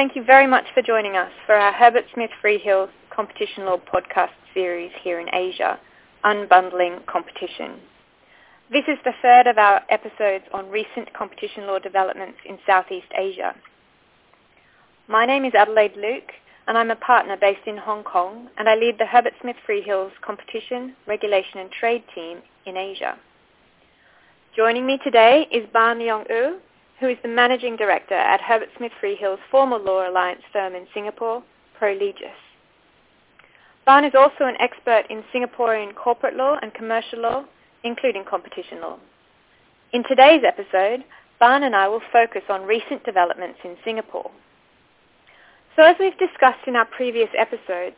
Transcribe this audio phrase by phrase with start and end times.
[0.00, 4.30] thank you very much for joining us for our Herbert Smith Freehills Competition Law podcast
[4.54, 5.78] series here in Asia,
[6.24, 7.78] Unbundling Competition.
[8.72, 13.54] This is the third of our episodes on recent competition law developments in Southeast Asia.
[15.06, 16.32] My name is Adelaide Luke,
[16.66, 20.12] and I'm a partner based in Hong Kong, and I lead the Herbert Smith Freehills
[20.22, 23.18] Competition, Regulation and Trade team in Asia.
[24.56, 26.58] Joining me today is Ban Leong Oo,
[27.00, 31.42] who is the Managing Director at Herbert Smith Freehills' former law alliance firm in Singapore,
[31.80, 32.36] ProLegis.
[33.86, 37.44] Ban is also an expert in Singaporean corporate law and commercial law,
[37.84, 38.98] including competition law.
[39.94, 41.02] In today's episode,
[41.40, 44.30] Ban and I will focus on recent developments in Singapore.
[45.76, 47.96] So as we've discussed in our previous episodes,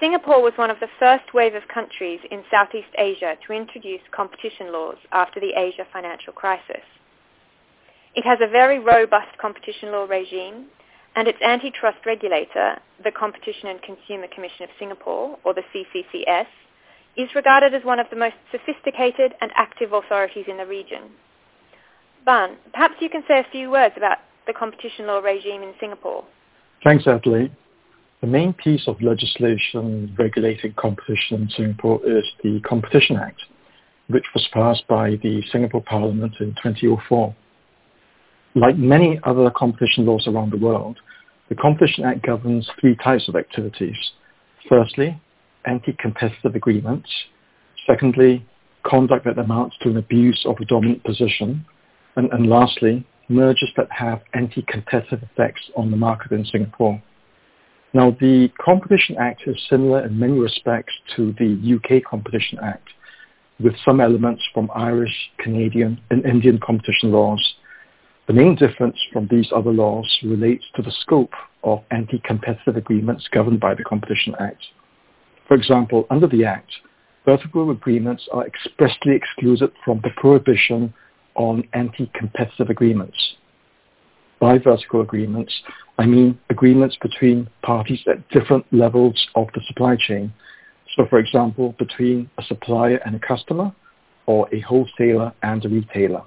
[0.00, 4.72] Singapore was one of the first wave of countries in Southeast Asia to introduce competition
[4.72, 6.82] laws after the Asia financial crisis.
[8.16, 10.66] It has a very robust competition law regime,
[11.16, 16.46] and its antitrust regulator, the Competition and Consumer Commission of Singapore, or the CCCS,
[17.18, 21.02] is regarded as one of the most sophisticated and active authorities in the region.
[22.24, 26.24] Ban, perhaps you can say a few words about the competition law regime in Singapore.
[26.84, 27.54] Thanks, Adelaide.
[28.22, 33.42] The main piece of legislation regulating competition in Singapore is the Competition Act,
[34.08, 37.34] which was passed by the Singapore Parliament in 2004.
[38.56, 40.98] Like many other competition laws around the world,
[41.50, 43.96] the Competition Act governs three types of activities.
[44.66, 45.20] Firstly,
[45.66, 47.10] anti-competitive agreements.
[47.86, 48.46] Secondly,
[48.82, 51.66] conduct that amounts to an abuse of a dominant position.
[52.16, 57.02] And, and lastly, mergers that have anti-competitive effects on the market in Singapore.
[57.92, 62.88] Now, the Competition Act is similar in many respects to the UK Competition Act,
[63.60, 67.54] with some elements from Irish, Canadian, and Indian competition laws.
[68.26, 71.32] The main difference from these other laws relates to the scope
[71.62, 74.64] of anti-competitive agreements governed by the Competition Act.
[75.46, 76.72] For example, under the Act,
[77.24, 80.92] vertical agreements are expressly excluded from the prohibition
[81.36, 83.16] on anti-competitive agreements.
[84.40, 85.54] By vertical agreements,
[85.98, 90.32] I mean agreements between parties at different levels of the supply chain.
[90.96, 93.72] So for example, between a supplier and a customer,
[94.26, 96.22] or a wholesaler and a retailer.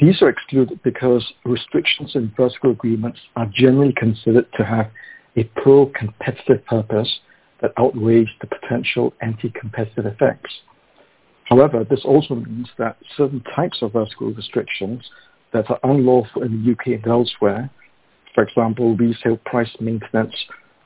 [0.00, 4.90] These are excluded because restrictions in vertical agreements are generally considered to have
[5.36, 7.20] a pro-competitive purpose
[7.62, 10.52] that outweighs the potential anti-competitive effects.
[11.44, 15.02] However, this also means that certain types of vertical restrictions
[15.52, 17.70] that are unlawful in the UK and elsewhere,
[18.34, 20.34] for example, resale price maintenance,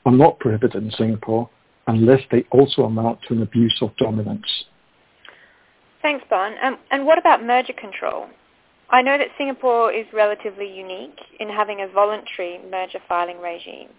[0.05, 1.49] are not prohibited in Singapore
[1.87, 4.65] unless they also amount to an abuse of dominance.
[6.01, 6.55] Thanks, Ban.
[6.61, 8.27] Um, and what about merger control?
[8.91, 13.89] I know that Singapore is relatively unique in having a voluntary merger filing regime.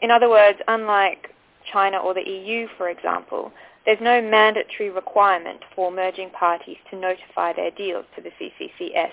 [0.00, 1.34] In other words, unlike
[1.72, 3.52] China or the EU, for example,
[3.84, 9.10] there's no mandatory requirement for merging parties to notify their deals to the CCCS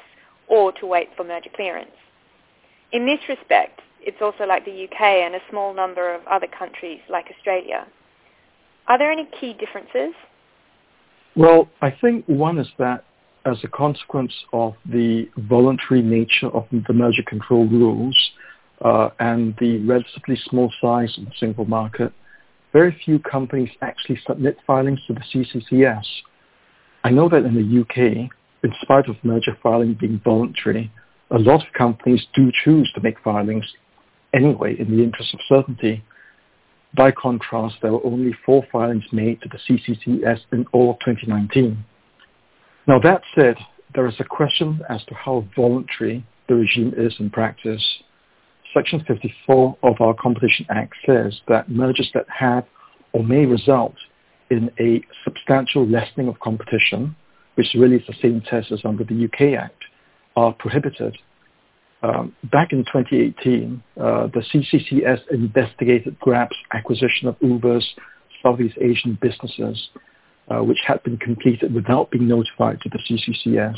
[0.47, 1.91] or to wait for merger clearance.
[2.91, 6.99] In this respect, it's also like the UK and a small number of other countries
[7.09, 7.87] like Australia.
[8.87, 10.13] Are there any key differences?
[11.35, 13.05] Well, I think one is that
[13.49, 18.17] as a consequence of the voluntary nature of the merger control rules
[18.83, 22.13] uh, and the relatively small size of the single market,
[22.71, 26.05] very few companies actually submit filings to the CCCS.
[27.03, 28.29] I know that in the UK,
[28.63, 30.91] in spite of merger filing being voluntary,
[31.31, 33.65] a lot of companies do choose to make filings
[34.33, 36.03] anyway in the interest of certainty.
[36.95, 41.83] By contrast, there were only four filings made to the CCCS in all of 2019.
[42.89, 43.55] Now that said,
[43.93, 47.85] there is a question as to how voluntary the regime is in practice.
[48.73, 52.65] Section 54 of our Competition Act says that mergers that have
[53.13, 53.93] or may result
[54.49, 57.15] in a substantial lessening of competition,
[57.53, 59.83] which really is the same test as under the UK Act,
[60.35, 61.15] are prohibited.
[62.01, 67.87] Um, back in 2018, uh, the CCCS investigated Grab's acquisition of Uber's
[68.41, 69.89] Southeast Asian businesses,
[70.49, 73.77] uh, which had been completed without being notified to the CCCS.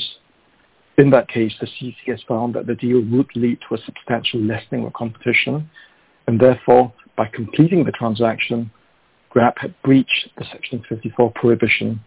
[0.97, 4.85] In that case, the CCS found that the deal would lead to a substantial lessening
[4.85, 5.69] of competition,
[6.27, 8.71] and therefore, by completing the transaction,
[9.29, 12.01] Grab had breached the Section 54 prohibition.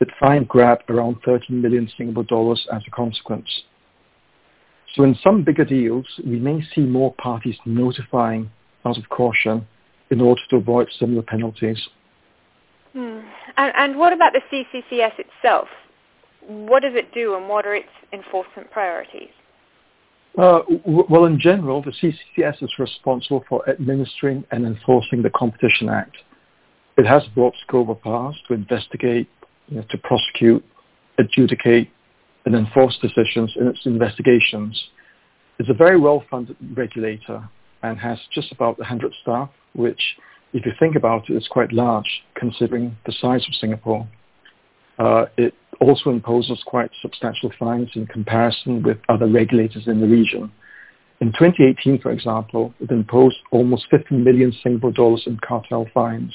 [0.00, 3.48] It fined Grab around 13 million Singapore dollars as a consequence.
[4.94, 8.50] So in some bigger deals, we may see more parties notifying
[8.84, 9.66] out of caution
[10.10, 11.88] in order to avoid similar penalties.
[13.56, 15.68] And, and what about the CCCS itself?
[16.46, 19.30] what does it do and what are its enforcement priorities?
[20.36, 26.16] Uh, well, in general, the CCCS is responsible for administering and enforcing the Competition Act.
[26.96, 29.28] It has broad scope of powers to investigate,
[29.68, 30.64] you know, to prosecute,
[31.18, 31.88] adjudicate,
[32.46, 34.88] and enforce decisions in its investigations.
[35.58, 37.48] It's a very well-funded regulator
[37.82, 40.16] and has just about 100 staff, which,
[40.54, 44.06] if you think about it, it, is quite large considering the size of Singapore.
[44.98, 50.50] Uh, it also imposes quite substantial fines in comparison with other regulators in the region.
[51.20, 56.34] In 2018, for example, it imposed almost 50 million Singapore dollars in cartel fines.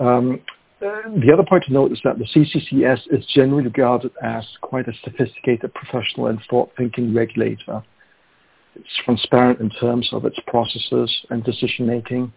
[0.00, 0.40] Um,
[0.80, 4.92] the other point to note is that the CCCS is generally regarded as quite a
[5.04, 7.82] sophisticated, professional, and thought-thinking regulator.
[8.74, 12.32] It's transparent in terms of its processes and decision-making,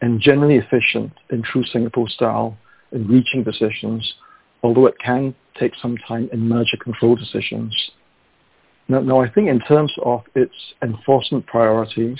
[0.00, 2.56] and generally efficient in true Singapore style
[2.92, 4.14] in reaching decisions,
[4.62, 7.74] although it can take some time in merger control decisions.
[8.88, 12.18] Now, now, I think in terms of its enforcement priorities,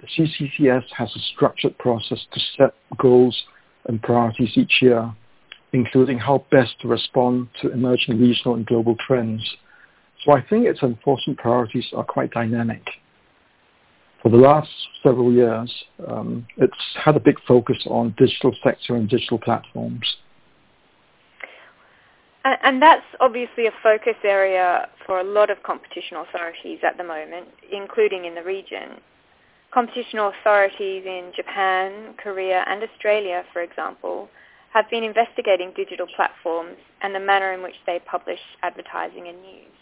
[0.00, 3.44] the CCCS has a structured process to set goals
[3.86, 5.12] and priorities each year,
[5.72, 9.42] including how best to respond to emerging regional and global trends.
[10.24, 12.82] So I think its enforcement priorities are quite dynamic.
[14.22, 14.68] For the last
[15.02, 15.72] several years,
[16.06, 20.16] um, it's had a big focus on digital sector and digital platforms.
[22.44, 27.04] And and that's obviously a focus area for a lot of competition authorities at the
[27.04, 29.00] moment, including in the region.
[29.72, 34.28] Competition authorities in Japan, Korea and Australia, for example,
[34.72, 39.77] have been investigating digital platforms and the manner in which they publish advertising and news.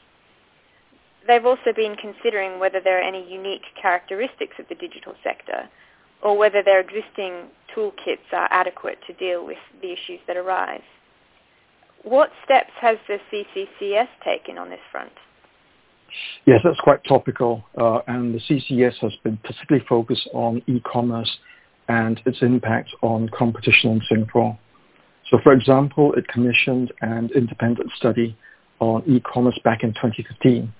[1.27, 5.69] They've also been considering whether there are any unique characteristics of the digital sector
[6.23, 10.83] or whether their existing toolkits are adequate to deal with the issues that arise.
[12.03, 15.13] What steps has the CCCS taken on this front?
[16.47, 17.65] Yes, that's quite topical.
[17.77, 21.39] Uh, and the CCS has been particularly focused on e-commerce
[21.89, 24.57] and its impact on competition in Singapore.
[25.31, 28.37] So for example, it commissioned an independent study
[28.79, 30.73] on e-commerce back in 2015,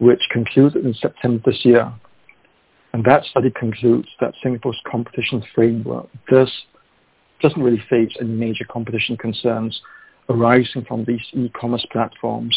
[0.00, 1.92] which concluded in September this year.
[2.92, 6.50] And that study concludes that Singapore's competition framework does,
[7.40, 9.80] doesn't really face any major competition concerns
[10.28, 12.56] arising from these e-commerce platforms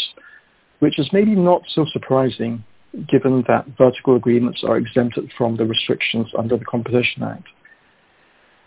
[0.84, 2.62] which is maybe not so surprising
[3.10, 7.48] given that vertical agreements are exempted from the restrictions under the Competition Act.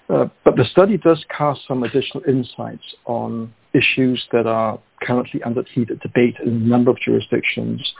[0.08, 5.62] Uh, but the study does cast some additional insights on issues that are currently under
[5.74, 7.92] heated debate in a number of jurisdictions.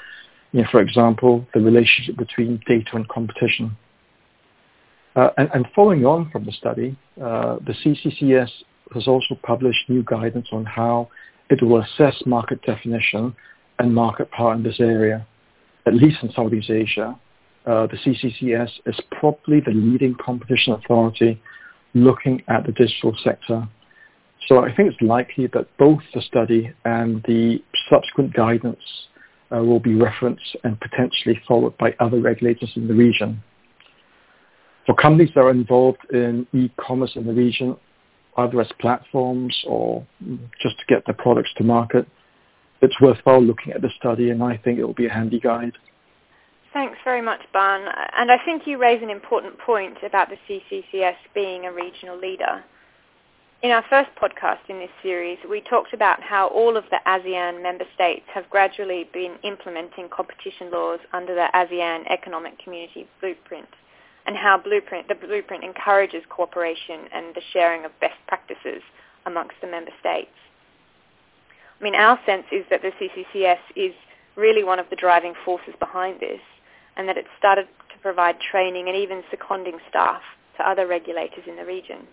[0.56, 3.76] You know, for example, the relationship between data and competition.
[5.14, 8.48] Uh, and, and, following on from the study, uh, the CCCS
[8.94, 11.10] has also published new guidance on how
[11.50, 13.36] it will assess market definition
[13.78, 15.26] and market power in this area,
[15.84, 17.14] at least in Southeast Asia.
[17.66, 21.38] Uh, the CCCS is probably the leading competition authority
[21.92, 23.68] looking at the digital sector.
[24.46, 28.80] So I think it's likely that both the study and the subsequent guidance
[29.52, 33.42] uh, will be referenced and potentially followed by other regulators in the region.
[34.86, 37.76] For companies that are involved in e-commerce in the region,
[38.36, 40.06] either as platforms or
[40.60, 42.06] just to get their products to market,
[42.82, 45.72] it's worthwhile looking at the study, and I think it will be a handy guide.
[46.72, 47.88] Thanks very much, Ban.
[48.18, 52.62] And I think you raise an important point about the CCCS being a regional leader.
[53.62, 57.62] In our first podcast in this series, we talked about how all of the ASEAN
[57.62, 63.68] member states have gradually been implementing competition laws under the ASEAN Economic Community Blueprint
[64.26, 68.82] and how blueprint, the blueprint encourages cooperation and the sharing of best practices
[69.24, 70.36] amongst the member states.
[71.80, 73.94] I mean, our sense is that the CCCS is
[74.36, 76.40] really one of the driving forces behind this
[76.98, 80.20] and that it started to provide training and even seconding staff
[80.58, 82.06] to other regulators in the region.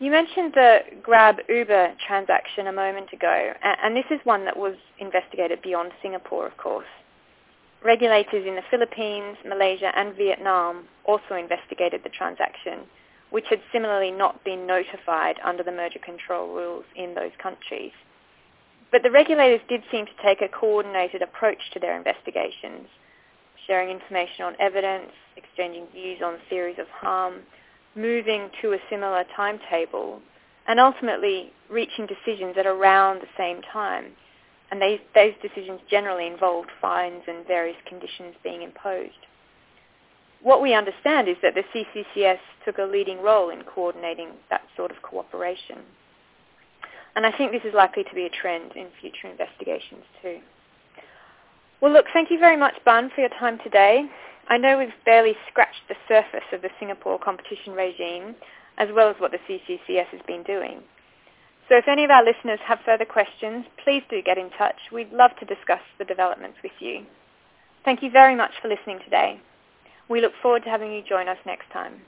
[0.00, 4.74] You mentioned the Grab Uber transaction a moment ago, and this is one that was
[4.98, 6.86] investigated beyond Singapore, of course.
[7.84, 12.80] Regulators in the Philippines, Malaysia and Vietnam also investigated the transaction,
[13.28, 17.92] which had similarly not been notified under the merger control rules in those countries.
[18.90, 22.88] But the regulators did seem to take a coordinated approach to their investigations,
[23.66, 27.42] sharing information on evidence, exchanging views on theories of harm,
[27.94, 30.20] moving to a similar timetable,
[30.66, 34.06] and ultimately reaching decisions at around the same time.
[34.70, 39.26] And they, those decisions generally involved fines and various conditions being imposed.
[40.42, 44.90] What we understand is that the CCCS took a leading role in coordinating that sort
[44.90, 45.78] of cooperation.
[47.16, 50.38] And I think this is likely to be a trend in future investigations too.
[51.80, 54.04] Well, look, thank you very much, Ban, for your time today.
[54.50, 58.34] I know we've barely scratched the surface of the Singapore competition regime,
[58.78, 60.82] as well as what the CCCS has been doing.
[61.68, 64.74] So if any of our listeners have further questions, please do get in touch.
[64.90, 67.06] We'd love to discuss the developments with you.
[67.84, 69.40] Thank you very much for listening today.
[70.08, 72.02] We look forward to having you join us next time.